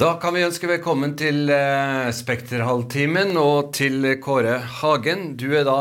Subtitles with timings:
[0.00, 5.34] Da kan vi ønske velkommen til eh, Spekterhalvtimen og til Kåre Hagen.
[5.36, 5.80] Du er da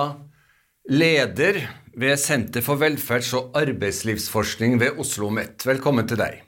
[0.91, 1.61] leder
[1.95, 5.63] ved Senter for velferds- og arbeidslivsforskning ved Oslo OsloMet.
[5.63, 6.43] Velkommen til deg.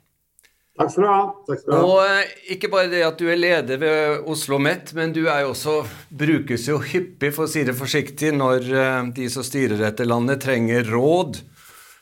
[0.81, 1.23] Takk skal du ha.
[1.47, 1.87] Takk skal du ha.
[1.87, 5.45] Og eh, ikke bare det at du er leder ved Oslo OsloMet, men du er
[5.45, 5.79] jo også,
[6.25, 10.43] brukes jo hyppig, for å si det forsiktig, når eh, de som styrer dette landet,
[10.43, 11.39] trenger råd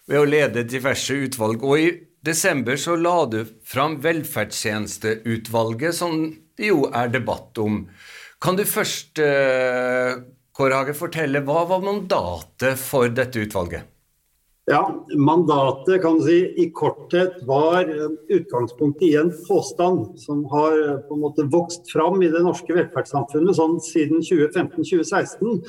[0.10, 1.62] ved å lede diverse utvalg.
[1.62, 1.90] Og i
[2.30, 6.22] desember så la du fram Velferdstjenesteutvalget, som
[6.60, 7.84] det jo er debatt om.
[8.40, 10.20] Kan du først, eh,
[10.56, 13.88] Kåre Hage, fortelle hva var mandatet for dette utvalget?
[14.70, 14.84] Ja,
[15.18, 17.88] Mandatet kan du si, i korthet var
[18.30, 20.76] utgangspunktet i en påstand som har
[21.08, 25.64] på en måte vokst fram i det norske velferdssamfunnet sånn siden 2015-2016.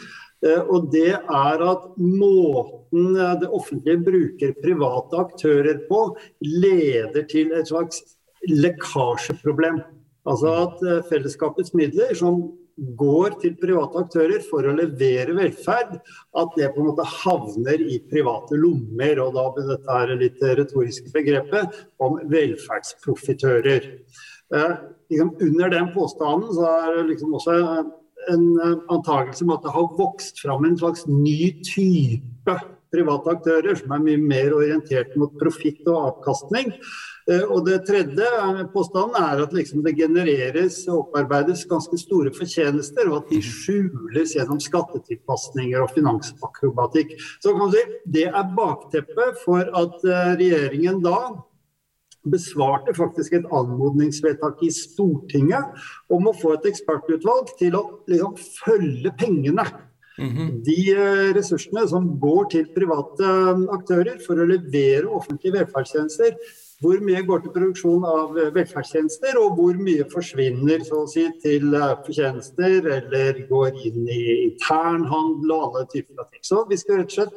[0.46, 6.04] Eh, og det er at måten eh, det offentlige bruker private aktører på,
[6.44, 8.02] leder til et slags
[8.48, 9.82] lekkasjeproblem.
[10.28, 12.42] Altså at eh, fellesskapets midler som
[12.96, 17.98] går til private aktører for å levere velferd, at det på en måte havner i
[18.08, 19.20] private lommer.
[19.20, 23.90] Og da blir dette her litt retoriske begrepet om velferdsprofitører.
[24.56, 24.76] Eh,
[25.12, 27.58] liksom under den påstanden så er det liksom også
[28.28, 32.58] en eh, antakelse om at det har vokst fram en slags ny type
[32.90, 36.72] private aktører som er mye mer orientert mot profitt og avkastning.
[37.30, 42.32] Eh, og Det tredje eh, påstanden er at liksom det genereres og opparbeides ganske store
[42.34, 47.14] fortjenester, og at de skjules gjennom skattetilpasninger og finansakrobatikk.
[47.38, 50.02] Så kan man si, Det er bakteppet for at
[50.40, 51.46] regjeringen da
[52.28, 59.14] besvarte faktisk et anmodningsvedtak i Stortinget om å få et ekspertutvalg til å liksom, følge
[59.18, 59.64] pengene.
[60.20, 60.48] Mm -hmm.
[60.64, 66.36] De eh, ressursene som går til private eh, aktører for å levere offentlige velferdstjenester,
[66.80, 71.24] hvor mye går til produksjon av eh, velferdstjenester, og hvor mye forsvinner så å si,
[71.42, 71.72] til
[72.04, 76.42] fortjenester eller går inn i internhandel og alle typer av ting.
[76.42, 77.34] Så vi skal rett og slett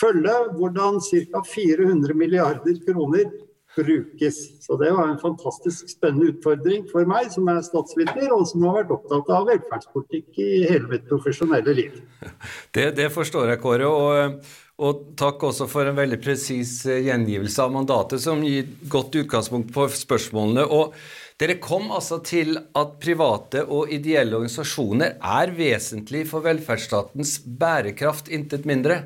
[0.00, 1.00] følge hvordan
[1.32, 1.42] ca.
[1.54, 3.24] 400 milliarder kroner
[3.76, 4.64] brukes.
[4.66, 8.82] Så det var en fantastisk spennende utfordring for meg som er statsviter, og som har
[8.82, 12.02] vært opptatt av velferdspolitikk i hele mitt profesjonelle liv.
[12.74, 13.88] Det, det forstår jeg, Kåre.
[13.88, 19.18] Og, og, takk også for en veldig presis eh, gjengivelse av mandatet, som gir godt
[19.20, 20.64] utgangspunkt på spørsmålene.
[20.64, 20.96] og
[21.40, 28.68] dere kom altså til at private og ideelle organisasjoner er vesentlig for velferdsstatens bærekraft, intet
[28.68, 29.00] mindre?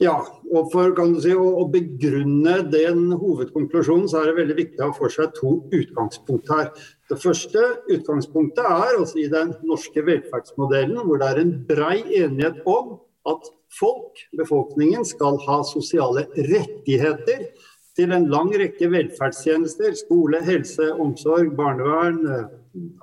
[0.00, 0.16] Ja,
[0.50, 5.12] og for si, å, begrunne den hovedkonklusjonen, så er det veldig viktig å ha for
[5.12, 6.70] seg to utgangspunkt her.
[7.10, 12.62] Det første utgangspunktet er altså i den norske velferdsmodellen, hvor det er en brei enighet
[12.68, 12.98] om
[13.28, 17.50] at folk, befolkningen, skal ha sosiale rettigheter
[17.98, 19.94] til en lang rekke velferdstjenester.
[19.98, 22.22] Skole, helse, omsorg, barnevern,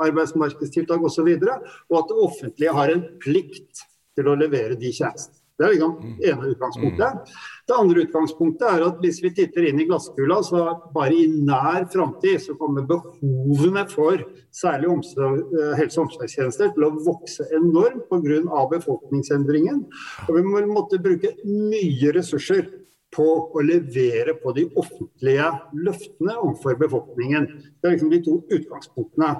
[0.03, 1.33] arbeidsmarkedstiltak osv.
[1.35, 1.57] Og, så
[1.91, 3.85] og at det offentlige har en plikt
[4.17, 5.36] til å levere de tjenestene.
[5.57, 7.29] Det er liksom det ene utgangspunktet.
[7.67, 10.63] Det andre utgangspunktet er at hvis vi titter inn i glasskula, så
[10.93, 14.21] bare i nær framtid så kommer behovene for
[14.53, 15.47] særlig omsorg,
[15.79, 18.67] helse- og omsorgstjenester til å vokse enormt pga.
[18.77, 19.85] befolkningsendringen.
[20.27, 22.67] Og vi må måtte bruke mye ressurser
[23.15, 23.25] på
[23.55, 27.47] å levere på de offentlige løftene overfor befolkningen.
[27.81, 29.31] Det er liksom de to utgangspunktene.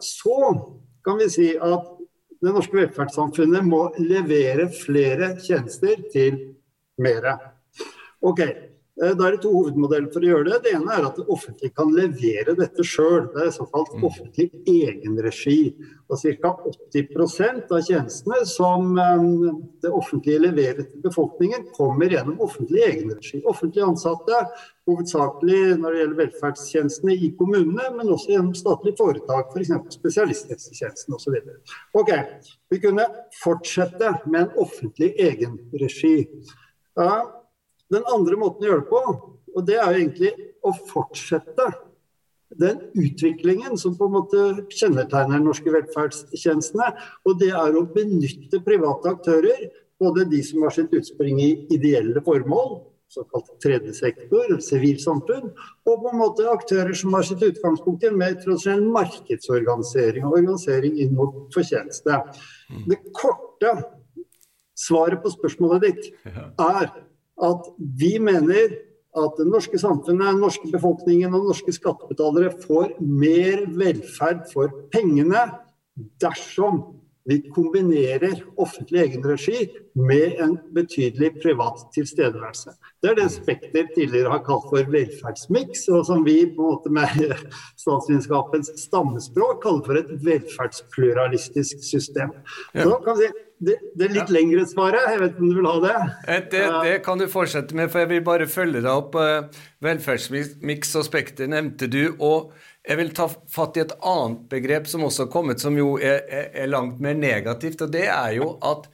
[0.00, 0.38] Så
[1.04, 1.97] kan vi si at
[2.42, 6.38] det norske velferdssamfunnet må levere flere tjenester til
[7.02, 7.34] mere.
[8.22, 8.42] Ok,
[8.98, 10.56] da er det to hovedmodeller for å gjøre det.
[10.64, 13.28] Det ene er at det offentlige kan levere dette sjøl.
[13.30, 14.06] Det er såkalt mm.
[14.08, 15.60] offentlig egenregi.
[16.10, 16.50] Og Ca.
[16.90, 19.22] 80% av tjenestene som eh,
[19.84, 23.42] det offentlige leverer til befolkningen, kommer gjennom offentlig egenregi.
[23.46, 24.42] Offentlig ansatte,
[24.88, 29.74] hovedsakelig når det gjelder velferdstjenestene i kommunene, men også gjennom statlige foretak, f.eks.
[29.78, 31.38] For spesialisthelsetjenesten osv.
[32.02, 32.14] Ok,
[32.74, 33.06] vi kunne
[33.44, 36.16] fortsette med en offentlig egenregi.
[36.98, 37.20] Ja,
[37.92, 39.02] den andre måten å gjøre det på,
[39.56, 40.32] og det er jo egentlig
[40.66, 41.68] å fortsette
[42.58, 46.92] den utviklingen som på en måte kjennetegner norske velferdstjenestene.
[47.28, 49.66] Og det er å benytte private aktører,
[50.00, 55.48] både de som har sitt utspring i ideelle formål, såkalt tredje sektor, sivilsamfunn,
[55.88, 60.36] og på en måte aktører som har sitt utgangspunkt i en mer tradisjonell markedsorganisering og
[60.42, 62.20] organisering inn mot fortjeneste.
[62.88, 63.72] Det korte
[64.78, 66.92] svaret på spørsmålet ditt er
[67.44, 68.76] at vi mener
[69.18, 75.48] at det norske samfunnet, den norske befolkningen og norske skattebetalere får mer velferd for pengene
[76.22, 76.82] dersom
[77.28, 79.66] vi kombinerer offentlig egenregi
[80.00, 82.72] med en betydelig privat tilstedeværelse.
[83.02, 86.92] Det er det Spekter tidligere har kalt for velferdsmiks, og som vi på en måte
[86.94, 87.34] med
[87.82, 92.32] statsvitenskapens stammespråk kaller for et velferdspluralistisk system.
[92.72, 94.34] Så kan vi det, det litt ja.
[94.36, 95.06] lengre svaret.
[95.10, 95.94] Jeg vet ikke om du vil ha det?
[96.28, 96.64] Eh, det?
[96.84, 99.18] Det, kan du fortsette med, for jeg vil bare følge deg opp.
[99.18, 102.02] Eh, velferdsmiks og Spekter nevnte du.
[102.18, 102.52] og
[102.88, 106.22] jeg vil ta fatt i et annet begrep som også har kommet, som jo er,
[106.56, 107.82] er langt mer negativt.
[107.84, 108.86] og Det er jo at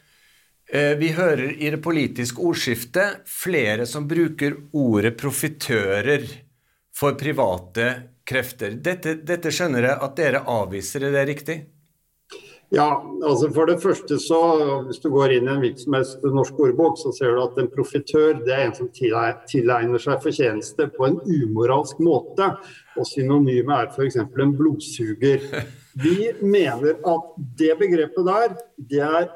[0.73, 6.27] eh, vi hører i det politiske ordskiftet flere som bruker ordet profitører
[6.95, 7.93] for private
[8.27, 8.75] krefter.
[8.83, 11.59] Dette, dette skjønner jeg at dere avviser, er det riktig?
[12.75, 12.89] Ja,
[13.23, 14.39] altså for det første så
[14.89, 15.95] Hvis du går inn i en hvilken
[16.35, 20.89] norsk ordbok, så ser du at en profitør det er en som tilegner seg fortjeneste
[20.97, 22.51] på en umoralsk måte.
[22.99, 24.19] Og synonymet er f.eks.
[24.25, 25.47] en blodsuger.
[26.03, 28.57] Vi mener at det begrepet der
[28.91, 29.31] det er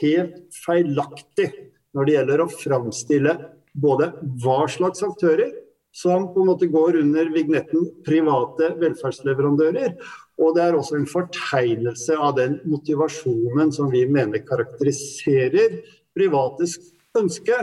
[0.00, 1.50] helt feilaktig
[1.96, 3.38] når det gjelder å framstille
[3.76, 4.12] både
[4.44, 5.50] hva slags aktører
[5.96, 9.94] som på en måte går under vignetten private velferdsleverandører,
[10.36, 15.80] og det er også en fortegnelse av den motivasjonen som vi mener karakteriserer
[16.16, 16.76] privates
[17.16, 17.56] ønske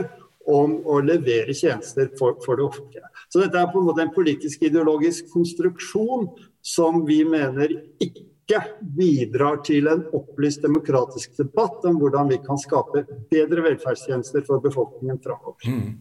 [0.50, 3.08] om å levere tjenester for, for, det offentlige.
[3.32, 6.26] Så dette er på en måte en politisk ideologisk konstruksjon
[6.64, 7.72] som vi mener
[8.02, 8.60] ikke
[8.98, 15.22] bidrar til en opplyst demokratisk debatt om hvordan vi kan skape bedre velferdstjenester for befolkningen
[15.24, 15.70] framover.
[15.70, 15.94] Mm.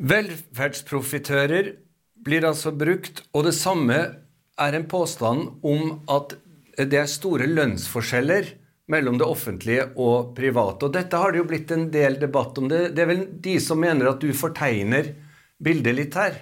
[0.00, 1.74] Velferdsprofitører
[2.24, 3.98] blir altså brukt, og det samme
[4.60, 6.36] er en påstand om at
[6.80, 8.48] det er store lønnsforskjeller
[8.90, 10.88] mellom det offentlige og private.
[10.88, 12.68] Og dette har det jo blitt en del debatt om.
[12.70, 15.12] Det, det er vel de som mener at du fortegner
[15.60, 16.38] bildet litt her?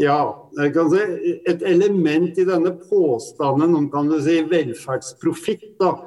[0.00, 1.02] Ja, si
[1.50, 5.98] et element i denne påstanden om kan du si, velferdsprofitt, da,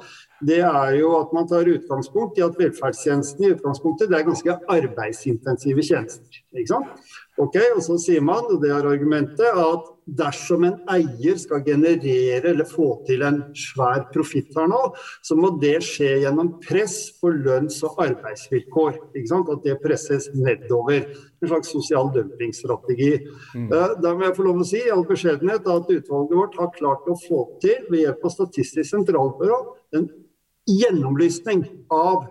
[0.44, 4.56] det er jo at man tar utgangspunkt i at velferdstjenestene i utgangspunktet det er ganske
[4.68, 6.42] arbeidsintensive tjenester.
[6.52, 7.12] ikke sant?
[7.38, 12.52] Ok, Og så sier man, og det er argumentet, at dersom en eier skal generere
[12.52, 14.80] eller få til en svær profitt her nå,
[15.24, 19.00] så må det skje gjennom press på lønns- og arbeidsvilkår.
[19.16, 19.50] ikke sant?
[19.52, 21.08] At det presses nedover.
[21.42, 23.26] En slags sosial dumpingstrategi.
[23.54, 23.72] Mm.
[23.72, 26.72] Eh, da må jeg få lov å si i all beskjedenhet at utvalget vårt har
[26.72, 29.60] klart å få til ved hjelp av Statistisk sentralbyrå
[29.96, 30.08] en
[30.66, 32.26] gjennomlysning av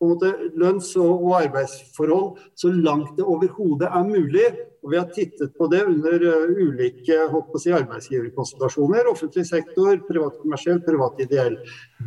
[0.00, 4.48] måte, lønns- og, arbeidsforhold så langt det overhodet er mulig.
[4.80, 7.18] Og Vi har tittet på det under uh, ulike
[7.60, 9.10] si, arbeidsgiverkonstellasjoner.
[9.10, 11.58] Offentlig sektor, privat kommersiell, privat ideell.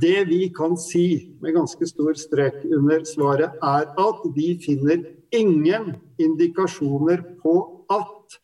[0.01, 5.93] Det vi kan si med ganske stor strek under svaret, er at vi finner ingen
[6.17, 8.39] indikasjoner på at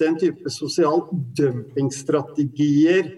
[0.00, 1.04] den type sosial
[1.36, 3.12] dumpingstrategier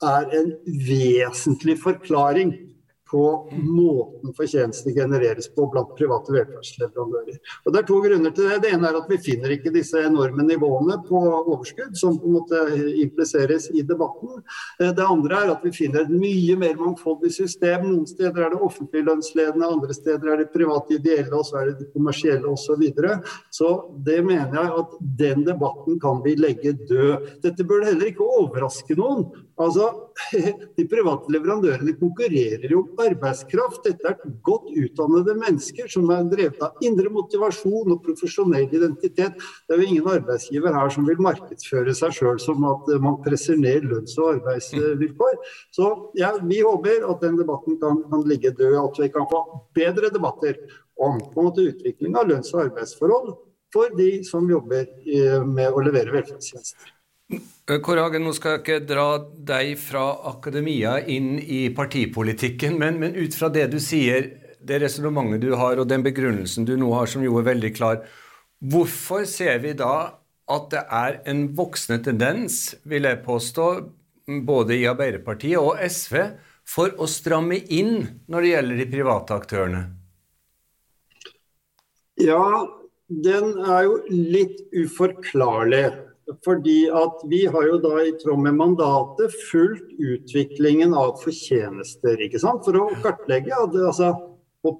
[0.00, 0.50] er en
[0.88, 2.69] vesentlig forklaring
[3.10, 7.38] på måten fortjenesten genereres på blant private velferdsleverandører.
[7.64, 8.60] Og Det er to grunner til det.
[8.62, 12.36] Det ene er at vi finner ikke disse enorme nivåene på overskudd som på en
[12.38, 12.60] måte
[13.02, 14.42] impliseres i debatten.
[14.80, 17.88] Eh, det andre er at vi finner et mye mer mangfoldig system.
[17.90, 21.70] Noen steder er det offentlig lønnsledende, andre steder er det private ideelle, og så er
[21.70, 22.68] det de kommersielle osv.
[22.70, 23.16] Så, videre.
[23.50, 23.68] så
[24.06, 27.26] det mener jeg at den debatten kan vi legge død.
[27.42, 29.26] Dette burde heller ikke overraske noen.
[29.60, 29.90] Altså,
[30.76, 33.82] De private leverandørene konkurrerer jo om arbeidskraft.
[33.86, 39.40] Dette er godt utdannede mennesker som er drevet av indre motivasjon og profesjonell identitet.
[39.66, 43.58] Det er jo ingen arbeidsgiver her som vil markedsføre seg sjøl som at man presser
[43.60, 45.40] ned lønns- og arbeidsvilkår.
[45.76, 45.90] Så
[46.20, 49.44] ja, vi håper at den debatten kan, kan ligge død, at vi kan få
[49.76, 50.56] bedre debatter
[51.00, 53.34] om på en måte utvikling av lønns- og arbeidsforhold
[53.74, 54.88] for de som jobber
[55.46, 56.99] med å levere velferdstjenester.
[57.30, 59.06] Eh, Kåre Hagen, nå skal jeg ikke dra
[59.52, 65.44] deg fra akademia inn i partipolitikken, men, men ut fra det du sier, det resonnementet
[65.44, 68.02] du har og den begrunnelsen du nå har, som jo er veldig klar,
[68.60, 69.94] hvorfor ser vi da
[70.50, 73.68] at det er en voksende tendens, vil jeg påstå,
[74.46, 76.18] både i Arbeiderpartiet og SV,
[76.70, 79.80] for å stramme inn når det gjelder de private aktørene?
[82.20, 82.66] Ja,
[83.08, 85.86] den er jo litt uforklarlig.
[86.44, 92.20] Fordi at vi har jo da i tråd med mandatet fulgt utviklingen av fortjenester.
[92.26, 92.62] ikke sant?
[92.66, 93.54] For å kartlegge.
[93.56, 94.12] altså,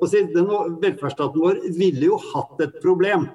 [0.07, 0.53] si, den
[0.83, 3.29] Velferdsstaten vår ville jo hatt et problem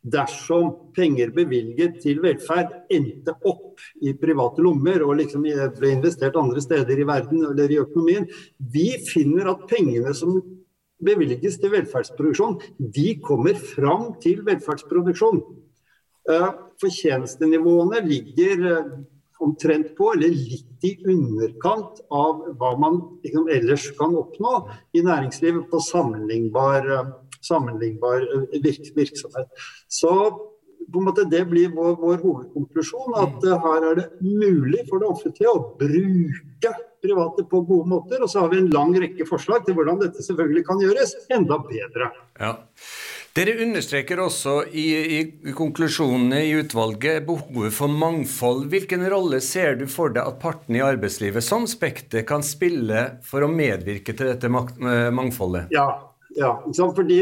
[0.00, 6.62] dersom penger bevilget til velferd endte opp i private lommer og liksom ble investert andre
[6.64, 8.24] steder i verden eller i økonomien.
[8.58, 10.40] Vi finner at pengene som
[11.04, 15.40] bevilges til velferdsproduksjon, de kommer fram til velferdsproduksjon.
[16.30, 18.66] Eh, fortjenestenivåene ligger
[19.40, 24.54] omtrent på, eller litt i underkant av hva man liksom, ellers kan oppnå
[24.96, 26.88] i næringslivet på sammenlignbar,
[27.44, 28.26] sammenlignbar
[28.96, 29.48] virksomhet.
[29.88, 30.12] Så
[30.92, 33.16] på en måte det blir vår, vår hovedkonklusjon.
[33.20, 38.22] At uh, her er det mulig for det offentlige å bruke private på gode måter.
[38.24, 41.60] Og så har vi en lang rekke forslag til hvordan dette selvfølgelig kan gjøres enda
[41.64, 42.10] bedre.
[42.40, 42.56] Ja.
[43.30, 45.18] Dere understreker også i, i,
[45.54, 48.64] konklusjonene i utvalget behovet for mangfold.
[48.72, 53.46] Hvilken rolle ser du for deg at partene i arbeidslivet som Spekter kan spille for
[53.46, 55.70] å medvirke til dette mangfoldet?
[55.70, 55.86] Ja,
[56.34, 57.20] ja fordi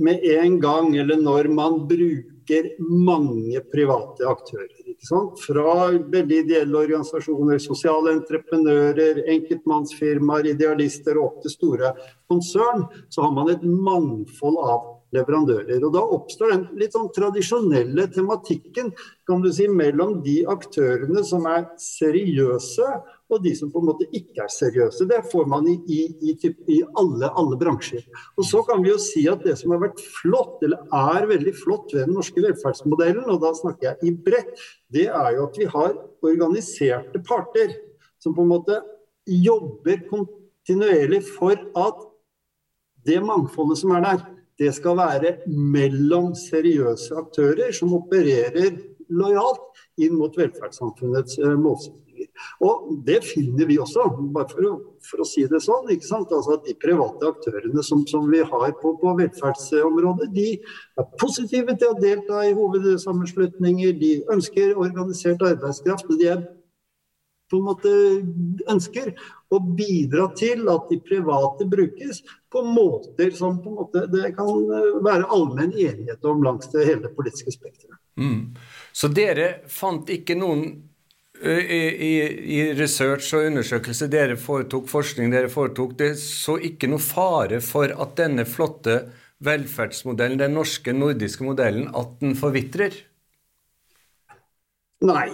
[0.00, 4.85] med en gang, eller når man bruker mange private aktører.
[5.06, 11.92] Fra veldig ideelle organisasjoner, sosiale entreprenører, enkeltmannsfirmaer, idealister og opp til store
[12.30, 15.84] konsern, så har man et mangfold av leverandører.
[15.86, 18.92] Og Da oppstår den litt sånn tradisjonelle tematikken
[19.26, 22.88] kan du si, mellom de aktørene som er seriøse
[23.26, 25.06] og de som på en måte ikke er seriøse.
[25.10, 26.00] Det får man i, i,
[26.30, 26.34] i,
[26.76, 28.04] i alle, alle, bransjer.
[28.38, 31.54] Og Så kan vi jo si at det som har vært flott, eller er veldig
[31.58, 34.62] flott ved den norske velferdsmodellen, og da snakker jeg i bredt,
[34.92, 35.94] det er jo at vi har
[36.26, 37.74] organiserte parter
[38.22, 38.80] som på en måte
[39.26, 42.04] jobber kontinuerlig for at
[43.06, 44.24] det mangfoldet som er der,
[44.58, 48.78] det skal være mellom seriøse aktører som opererer
[49.12, 52.05] lojalt inn mot velferdssamfunnets uh, målsettinger.
[52.64, 54.72] Og Det finner vi også, bare for å,
[55.04, 55.88] for å si det sånn.
[55.92, 56.32] ikke sant?
[56.32, 61.76] Altså at De private aktørene som, som vi har på, på, velferdsområdet, de er positive
[61.76, 63.96] til å delta i hovedsammenslutninger.
[64.00, 66.10] De ønsker organisert arbeidskraft.
[66.10, 66.46] og de er
[67.50, 67.90] på en måte
[68.72, 69.12] ønsker
[69.54, 74.50] å bidra til at de private brukes på måter som på en måte det kan
[75.04, 77.98] være allmenn enighet om langs det hele politiske spekteret.
[78.18, 78.56] Mm.
[78.96, 80.66] Så dere fant ikke noen
[81.44, 82.12] i,
[82.56, 87.92] i, research og undersøkelse dere foretok, forskning dere foretok, det så ikke noe fare for
[87.92, 89.02] at denne flotte
[89.44, 92.96] velferdsmodellen, den norske, nordiske modellen, at den forvitrer?
[95.04, 95.28] Nei,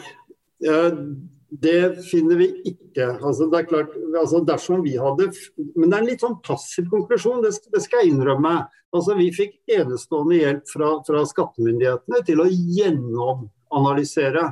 [1.63, 1.79] det
[2.09, 3.07] finner vi ikke.
[3.23, 5.29] Altså, det er klart, altså, dersom vi hadde
[5.77, 8.57] Men det er en litt sånn passiv konklusjon, det skal jeg innrømme.
[8.93, 14.51] Altså, vi fikk enestående hjelp fra, fra skattemyndighetene til å gjennomanalysere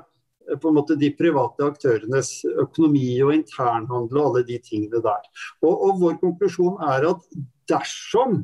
[0.59, 5.27] på en måte de private aktørenes økonomi og internhandel og alle de tingene der.
[5.63, 7.27] Og, og vår konklusjon er at
[7.71, 8.43] dersom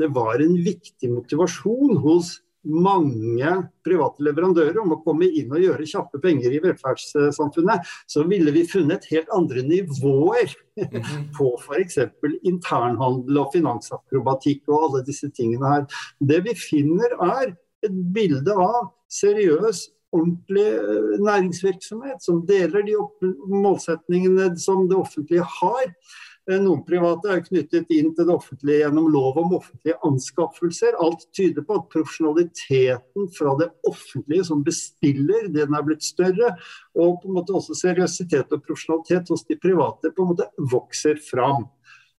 [0.00, 3.50] det var en viktig motivasjon hos mange
[3.86, 8.64] private leverandører om å komme inn og gjøre kjappe penger i velferdssamfunnet, så ville vi
[8.68, 11.28] funnet helt andre nivåer mhm.
[11.36, 12.00] på f.eks.
[12.42, 15.86] internhandel og finansakrobatikk og alle disse tingene her.
[16.18, 17.54] Det vi finner er
[17.86, 22.96] et bilde av seriøs ordentlig eh, næringsvirksomhet som deler de
[23.52, 25.92] målsetningene som det offentlige har.
[26.46, 30.98] Eh, noen private er knyttet inn til det offentlige gjennom lov om offentlige anskaffelser.
[31.02, 36.54] Alt tyder på at profesjonaliteten fra det offentlige som bestiller, den er blitt større.
[36.94, 41.18] Og på en måte også seriøsitet og profesjonalitet hos de private på en måte vokser
[41.30, 41.66] fram.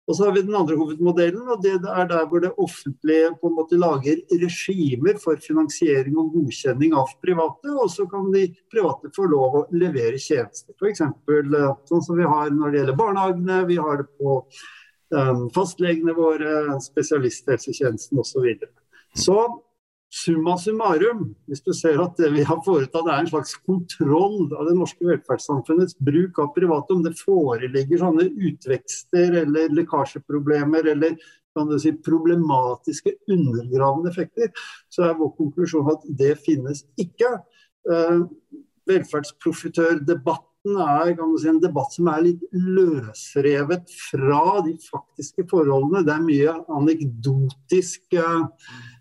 [0.08, 3.50] Og så har vi den andre hovedmodellen, og det er der hvor det offentlige på
[3.50, 9.12] en måte lager regimer for finansiering og godkjenning av private, og så kan de private
[9.16, 10.72] få lov å levere tjenester.
[10.80, 11.04] F.eks.
[11.04, 14.38] Eh, sånn som vi har når det gjelder barnehagene, vi har det på
[15.12, 18.32] um, fastlegene våre, spesialisthelsetjenesten osv.
[18.32, 18.72] Så, videre.
[19.12, 19.42] så
[20.08, 24.70] Summa summarum, hvis du ser at det vi har foretatt er en slags kontroll av
[24.70, 31.18] det norske velferdssamfunnets bruk av private, om det foreligger sånne utvekster eller lekkasjeproblemer eller
[31.58, 34.52] kan du si, problematiske undergravende effekter,
[34.94, 37.34] så er vår konklusjon at det finnes ikke.
[37.92, 38.20] Eh,
[38.88, 46.06] velferdsprofitørdebatten er si, en debatt som er litt løsrevet fra de faktiske forholdene.
[46.08, 48.44] Det er mye anekdotisk eh,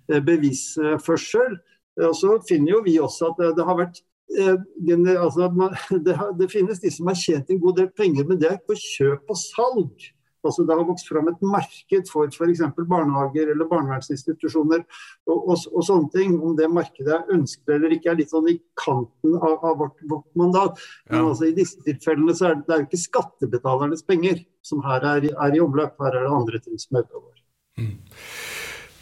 [0.09, 1.57] bevisførsel.
[2.05, 4.03] Og så finner jo vi også at det, det har vært
[4.37, 5.49] eh, altså,
[6.07, 8.77] det, det, finnes de som har tjent en god del penger, men det er på
[8.77, 10.13] kjøp og salg.
[10.47, 12.63] Altså, det har vokst fram et marked for f.eks.
[12.89, 16.37] barnehager eller barnevernsinstitusjoner og, og, og, sånne ting.
[16.39, 19.97] Om det markedet er ønskelig eller ikke, er litt sånn i kanten av, av vårt,
[20.11, 20.83] vårt, mandat.
[21.11, 21.31] Men ja.
[21.33, 25.09] altså, i disse tilfellene så er det, det er jo ikke skattebetalernes penger som her
[25.17, 25.99] er, er, i omløp.
[26.03, 27.35] Her er det andre ting som er utover.
[27.81, 27.99] Mm.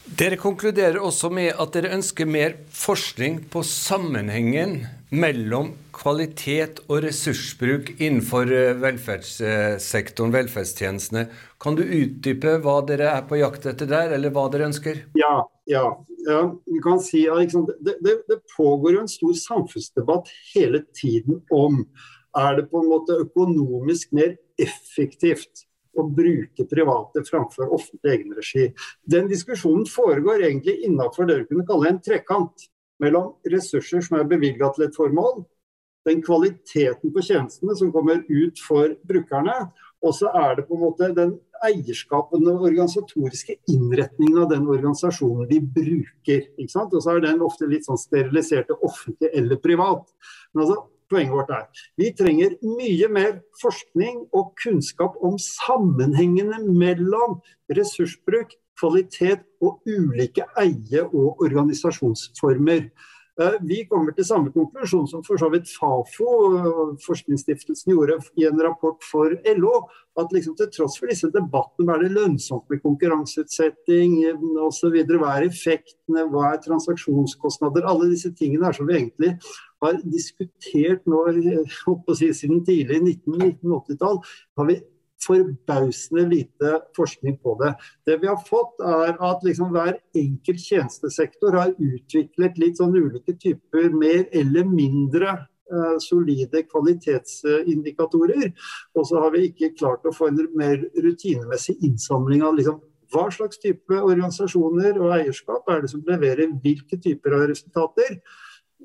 [0.05, 7.95] Dere konkluderer også med at dere ønsker mer forskning på sammenhengen mellom kvalitet og ressursbruk
[7.95, 11.25] innenfor eh, velferdssektoren, velferdstjenestene.
[11.63, 15.01] Kan du utdype hva dere er på jakt etter der, eller hva dere ønsker?
[15.17, 15.39] Ja,
[15.73, 15.87] ja.
[16.29, 21.41] ja vi kan si liksom, det, det, det pågår jo en stor samfunnsdebatt hele tiden
[21.49, 21.87] om
[22.37, 25.65] er det på en måte økonomisk mer effektivt
[25.97, 28.69] å bruke private framfor offentlig egenregi.
[29.07, 32.69] Den diskusjonen foregår egentlig innenfor det du kunne kalle en trekant
[33.03, 35.43] mellom ressurser som er bevilga til et formål,
[36.05, 39.55] den kvaliteten på tjenestene som kommer ut for brukerne,
[40.05, 45.49] og så er det på en måte den eierskapen og organisatoriske innretningen av den organisasjonen
[45.49, 46.43] de bruker.
[46.61, 50.05] Og så er den ofte litt sånn sterilisert offentlig eller privat.
[50.53, 51.65] Men altså, poenget vårt er.
[52.01, 53.33] Vi trenger mye mer
[53.63, 57.41] forskning og kunnskap om sammenhengene mellom
[57.73, 62.89] ressursbruk, kvalitet og ulike eie- og organisasjonsformer.
[63.41, 68.47] Eh, vi kommer til samme konklusjon som for så vidt Fafo, eh, forskningsstiftelsen, gjorde i
[68.47, 69.89] en rapport for LO.
[70.17, 74.21] At liksom til tross for disse debattene, hva er det lønnsomt med konkurranseutsetting
[74.63, 79.35] osv., hva er effektene, hva er transaksjonskostnader, alle disse tingene er som vi egentlig
[79.85, 81.23] har diskutert nå,
[82.17, 84.21] si, siden tidlig 1980-tall,
[84.59, 84.81] har vi
[85.25, 87.73] forbausende lite forskning på det.
[88.07, 93.37] Det vi har fått, er at liksom hver enkelt tjenestesektor har utviklet litt sånn ulike
[93.41, 95.37] typer mer eller mindre
[95.73, 98.51] uh, solide kvalitetsindikatorer.
[98.95, 102.83] Og så har vi ikke klart å få en mer rutinemessig innsamling av liksom,
[103.15, 108.19] hva slags type organisasjoner og eierskap er det som leverer hvilke typer av resultater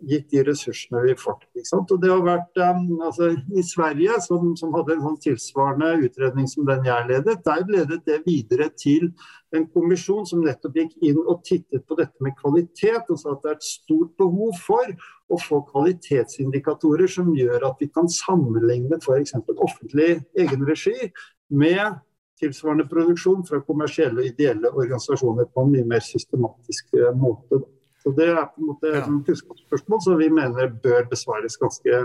[0.08, 1.41] gitt de ressursene vi får.
[1.75, 6.50] Og det har vært, um, altså, I Sverige, som, som, hadde en sånn tilsvarende utredning
[6.50, 9.10] som den jeg ledet, der ledet det videre til
[9.56, 13.44] en kommisjon som nettopp gikk inn og tittet på dette med kvalitet, og sa at
[13.46, 14.94] det er et stort behov for
[15.29, 19.36] å få kvalitetsindikatorer som gjør at vi kan sammenligne f.eks.
[19.58, 21.12] offentlig egenregi
[21.50, 22.00] med
[22.39, 27.60] tilsvarende produksjon fra kommersielle og ideelle organisasjoner på en mye mer systematisk måte.
[27.60, 27.78] måte.
[28.09, 29.03] Så Det er på en måte et ja.
[29.05, 31.99] kunnskapsspørsmål som vi mener bør besvares ganske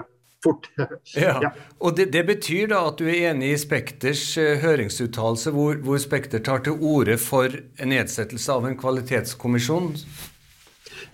[0.44, 0.68] fort.
[1.16, 1.38] ja.
[1.40, 1.50] ja.
[1.80, 6.02] Og det, det, betyr da at du er enig i Spekters uh, høringsuttalelse, hvor, hvor
[6.02, 7.48] Spekter tar til orde for
[7.80, 9.94] en nedsettelse av en kvalitetskommisjon?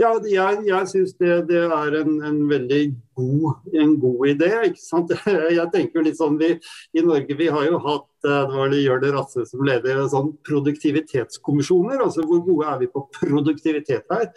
[0.00, 2.79] Ja, jeg, jeg syns det, det, er en, en veldig
[3.18, 4.48] god, en god, idé.
[4.70, 5.11] ikke sant?
[5.59, 6.55] Jeg tenker litt sånn, vi,
[6.96, 10.31] I Norge vi har jo hatt eh, det var det Jørn Rasse som leder sånn
[10.48, 12.01] produktivitetskommisjoner.
[12.07, 14.31] altså Hvor gode er vi på produktivitet her?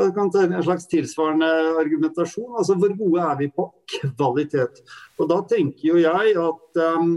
[0.00, 2.56] Det kan ta en slags tilsvarende argumentasjon.
[2.56, 3.68] altså Hvor gode er vi på
[3.98, 4.80] kvalitet?
[5.20, 7.16] Og Da tenker jo jeg at um,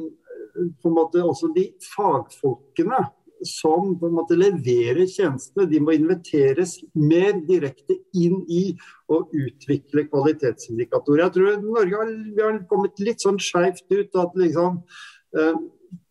[0.54, 3.00] på en måte også de fagfolkene
[3.48, 8.64] som på en måte leverer tjenestene, de må inviteres mer direkte inn i
[9.12, 11.26] å utvikle kvalitetsindikatorer.
[11.26, 14.16] Jeg tror Norge har, har kommet litt sånn skeivt ut.
[14.16, 14.84] at liksom
[15.38, 15.56] eh,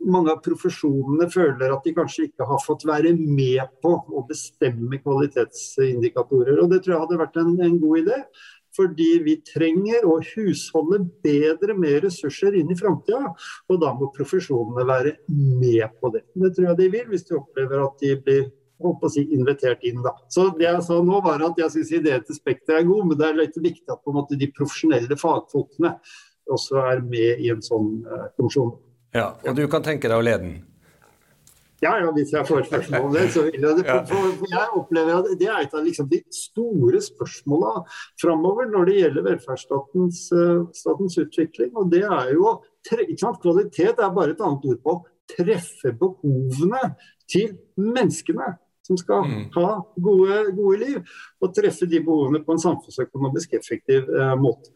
[0.07, 5.01] mange av profesjonene føler at de kanskje ikke har fått være med på å bestemme
[5.03, 6.61] kvalitetsindikatorer.
[6.63, 8.19] og Det tror jeg hadde vært en, en god idé.
[8.77, 13.35] Fordi vi trenger å husholde bedre med ressurser inn i framtida.
[13.69, 16.25] Og da må profesjonene være med på det.
[16.33, 18.51] Det tror jeg de vil, hvis de opplever at de blir
[18.83, 20.03] å si, invitert inn.
[20.03, 20.15] Da.
[20.33, 23.21] Så det jeg sa nå var at jeg syns ideen til Spekter er god, men
[23.21, 25.95] det er litt viktig at måte, de profesjonelle fagfolkene
[26.51, 28.75] også er med i en sånn uh, kommisjon.
[29.15, 30.61] Ja, Og du kan tenke deg å lede den?
[31.83, 33.85] Ja, ja, hvis jeg får spørsmål om det, så vil jeg det.
[34.07, 37.73] For, for jeg opplever at det er et av liksom de store spørsmåla
[38.23, 41.73] framover når det gjelder velferdsstatens uh, utvikling.
[41.75, 42.61] Og det er jo?
[43.43, 46.83] Kvalitet er bare et annet ord på å treffe behovene
[47.31, 48.55] til menneskene
[48.87, 49.43] som skal mm.
[49.57, 54.71] ha gode, gode, liv, og treffe de behovene på en samfunnsøkonomisk effektiv uh, måte.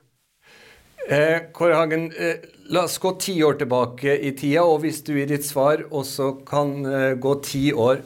[1.08, 2.36] Eh, Kåre Hagen, eh,
[2.68, 6.32] la oss gå ti år tilbake i tida, og hvis du i ditt svar også
[6.48, 8.00] kan eh, gå ti år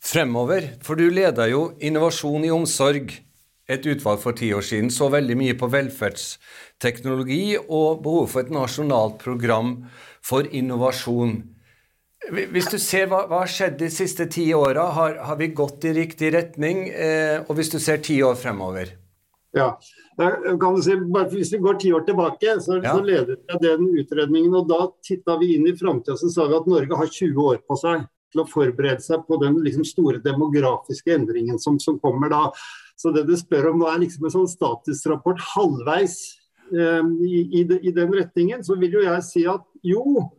[0.00, 0.70] fremover.
[0.80, 3.12] For du leda jo Innovasjon i omsorg,
[3.68, 8.54] et utvalg for ti år siden, så veldig mye på velferdsteknologi og behovet for et
[8.56, 9.76] nasjonalt program
[10.24, 11.36] for innovasjon.
[12.32, 15.84] Hvis du ser hva, hva har skjedd de siste ti åra, har, har, vi gått
[15.84, 16.86] i riktig retning?
[16.88, 19.01] Eh, og hvis du ser ti år fremover?
[19.52, 19.80] Ja,
[20.60, 20.94] kan si,
[21.30, 22.94] Hvis vi går ti år tilbake, så, ja.
[22.96, 24.54] så ledet jeg den utredningen.
[24.56, 27.60] og Da titta vi inn i framtida og sa vi at Norge har 20 år
[27.68, 32.32] på seg til å forberede seg på den liksom, store demografiske endringen som, som, kommer
[32.32, 32.46] da.
[32.96, 36.16] Så det du spør om nå er liksom en sånn statusrapport halvveis
[36.72, 38.64] eh, i, i, i, den retningen.
[38.64, 40.30] Så vil jo jeg si at jo,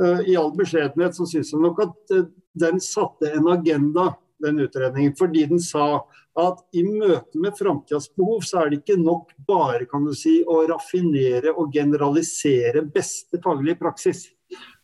[0.00, 2.26] eh, i all beskjedenhet så syns jeg nok at eh,
[2.60, 6.00] den satte en agenda den utredningen, fordi den sa
[6.40, 10.40] at i møte med framtidas behov, så er det ikke nok bare kan du si,
[10.44, 14.28] å raffinere og generalisere beste faglige praksis.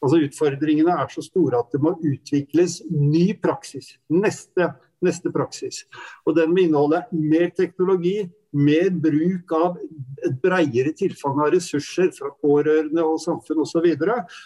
[0.03, 3.97] Altså Utfordringene er så store at det må utvikles ny praksis.
[4.13, 4.71] Neste,
[5.05, 5.85] neste praksis.
[6.27, 8.19] Og den må inneholde mer teknologi,
[8.57, 9.81] mer bruk av
[10.25, 13.91] et bredere tilfang av ressurser fra pårørende og samfunn osv.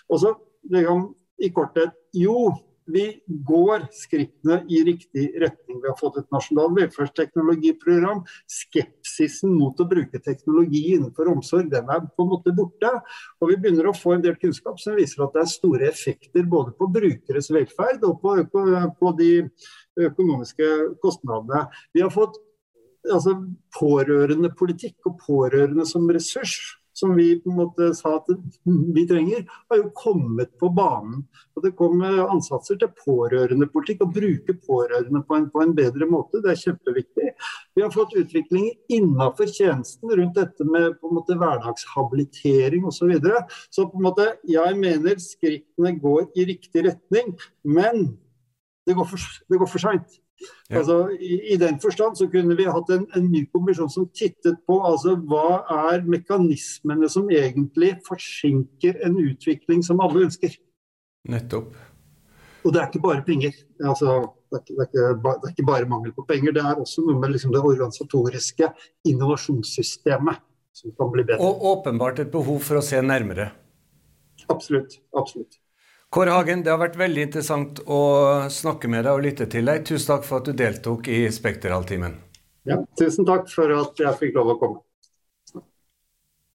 [0.09, 0.35] Og så
[0.73, 2.51] liksom, i korthet jo,
[2.93, 3.05] vi
[3.47, 5.81] går skrittene i riktig retning.
[5.83, 8.23] Vi har fått et nasjonalt velferdsteknologiprogram.
[8.51, 12.93] Skepsisen mot å bruke teknologi innenfor omsorg den er på en måte borte.
[13.41, 16.47] Og vi begynner å få en del kunnskap som viser at det er store effekter
[16.51, 18.67] både på brukeres velferd og på, på,
[19.01, 19.33] på de
[20.11, 20.71] økonomiske
[21.03, 21.67] kostnadene.
[21.95, 22.39] Vi har fått
[23.09, 23.37] altså,
[23.79, 26.59] pårørendepolitikk og pårørende som ressurs,
[26.97, 28.31] som vi på en måte sa at
[28.65, 31.25] vi trenger, har jo kommet på banen.
[31.57, 36.41] Og Det kom ansatser til pårørendepolitikk, å bruke pårørende på en, på en, bedre måte.
[36.45, 37.29] Det er kjempeviktig.
[37.77, 42.99] Vi har fått utvikling innenfor tjenesten rundt dette med på en måte hverdagshabilitering osv.
[43.01, 43.45] Så, videre.
[43.73, 47.33] så på en måte, jeg mener skrittene går i riktig retning,
[47.65, 48.11] men
[48.87, 50.21] det går for, det for seint.
[50.71, 50.79] Ja.
[50.81, 54.61] Altså, i, i, den forstand så kunne vi hatt en, en, ny kommisjon som tittet
[54.69, 60.55] på altså, hva er mekanismene som egentlig forsinker en utvikling som alle ønsker.
[61.29, 61.75] Nettopp.
[62.65, 63.57] Og det er ikke bare penger.
[63.81, 64.19] Altså,
[64.51, 66.81] det, er ikke, det, er ikke, det, er ikke, bare mangel på penger, det er
[66.81, 68.71] også noe med liksom, det organisatoriske
[69.09, 70.45] innovasjonssystemet
[70.81, 71.45] som kan bli bedre.
[71.45, 73.51] Og åpenbart et behov for å se nærmere.
[74.53, 75.01] Absolutt.
[75.17, 75.60] Absolutt.
[76.11, 78.01] Kåre Hagen, det har vært veldig interessant å
[78.51, 79.85] snakke med deg og lytte til deg.
[79.87, 82.17] Tusen takk for at du deltok i Spekterhalvtimen.
[82.67, 84.83] Ja, tusen takk for at jeg fikk lov å komme.